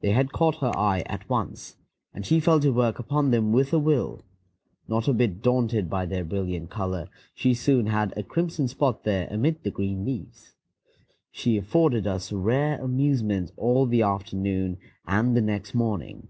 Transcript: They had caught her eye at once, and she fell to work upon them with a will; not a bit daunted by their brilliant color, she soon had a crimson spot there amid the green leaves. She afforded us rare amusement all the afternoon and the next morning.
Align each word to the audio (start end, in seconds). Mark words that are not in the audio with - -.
They 0.00 0.10
had 0.10 0.32
caught 0.32 0.56
her 0.56 0.76
eye 0.76 1.04
at 1.06 1.30
once, 1.30 1.76
and 2.12 2.26
she 2.26 2.40
fell 2.40 2.58
to 2.58 2.72
work 2.72 2.98
upon 2.98 3.30
them 3.30 3.52
with 3.52 3.72
a 3.72 3.78
will; 3.78 4.24
not 4.88 5.06
a 5.06 5.12
bit 5.12 5.42
daunted 5.42 5.88
by 5.88 6.06
their 6.06 6.24
brilliant 6.24 6.70
color, 6.70 7.08
she 7.36 7.54
soon 7.54 7.86
had 7.86 8.12
a 8.18 8.24
crimson 8.24 8.66
spot 8.66 9.04
there 9.04 9.28
amid 9.30 9.62
the 9.62 9.70
green 9.70 10.04
leaves. 10.04 10.56
She 11.30 11.56
afforded 11.56 12.04
us 12.08 12.32
rare 12.32 12.82
amusement 12.82 13.52
all 13.56 13.86
the 13.86 14.02
afternoon 14.02 14.76
and 15.06 15.36
the 15.36 15.40
next 15.40 15.72
morning. 15.72 16.26